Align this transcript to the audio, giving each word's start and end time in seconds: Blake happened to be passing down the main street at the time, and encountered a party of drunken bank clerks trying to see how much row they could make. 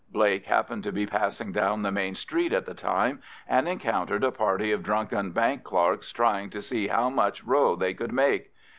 Blake 0.11 0.45
happened 0.45 0.81
to 0.81 0.91
be 0.91 1.05
passing 1.05 1.51
down 1.51 1.83
the 1.83 1.91
main 1.91 2.15
street 2.15 2.53
at 2.53 2.65
the 2.65 2.73
time, 2.73 3.21
and 3.47 3.67
encountered 3.67 4.23
a 4.23 4.31
party 4.31 4.71
of 4.71 4.81
drunken 4.81 5.29
bank 5.29 5.63
clerks 5.63 6.11
trying 6.11 6.49
to 6.49 6.59
see 6.59 6.87
how 6.87 7.07
much 7.07 7.43
row 7.43 7.75
they 7.75 7.93
could 7.93 8.11
make. 8.11 8.51